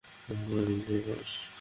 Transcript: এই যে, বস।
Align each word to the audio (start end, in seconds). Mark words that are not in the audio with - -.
এই 0.29 0.79
যে, 0.87 0.97
বস। 1.07 1.31